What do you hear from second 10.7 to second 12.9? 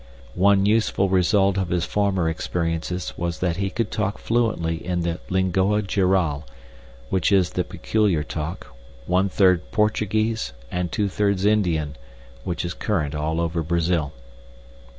and two thirds Indian, which is